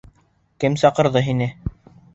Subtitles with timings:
[0.65, 1.53] Кем саҡырҙы һине?